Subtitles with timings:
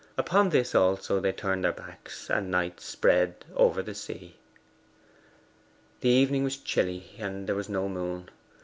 [0.17, 4.37] Upon this also they turned their backs, and night spread over the sea.
[5.99, 8.29] The evening was chilly, and there was no moon.